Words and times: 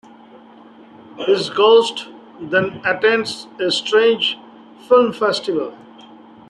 His 1.27 1.51
ghost 1.51 2.07
then 2.39 2.81
attends 2.83 3.45
a 3.59 3.69
strange 3.69 4.35
film 4.87 5.13
festival. 5.13 5.77